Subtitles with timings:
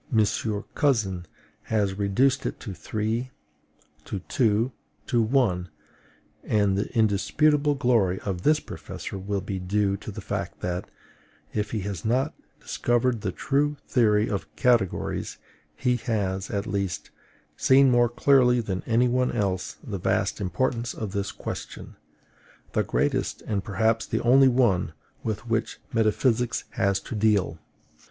[0.73, 1.27] Cousin
[1.65, 3.29] has reduced it to three,
[4.03, 4.71] to two,
[5.05, 5.69] to one;
[6.43, 10.89] and the indisputable glory of this professor will be due to the fact that,
[11.53, 15.37] if he has not discovered the true theory of categories,
[15.75, 17.11] he has, at least,
[17.55, 21.95] seen more clearly than any one else the vast importance of this question,
[22.71, 27.59] the greatest and perhaps the only one with which metaphysics has to deal.